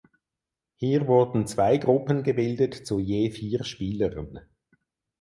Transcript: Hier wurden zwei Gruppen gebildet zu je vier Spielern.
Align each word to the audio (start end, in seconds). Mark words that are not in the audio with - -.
Hier 0.77 1.05
wurden 1.07 1.45
zwei 1.45 1.77
Gruppen 1.77 2.23
gebildet 2.23 2.87
zu 2.87 2.97
je 2.99 3.29
vier 3.29 3.63
Spielern. 3.63 4.39